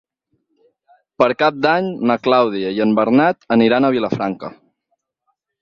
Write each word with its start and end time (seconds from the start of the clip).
Per 1.23 1.27
Cap 1.41 1.59
d'Any 1.67 1.91
na 2.11 2.17
Clàudia 2.29 2.73
i 2.79 2.83
en 2.89 2.97
Bernat 3.01 3.47
aniran 3.59 3.87
a 3.87 3.93
Vilafranca. 4.01 4.55